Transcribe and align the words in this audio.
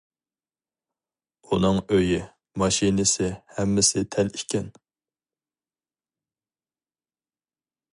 ئۇنىڭ 1.49 1.77
ئۆيى، 1.97 2.17
ماشىنىسى 2.63 3.29
ھەممىسى 3.59 4.05
تەل 4.17 4.35
ئىكەن. 4.41 4.75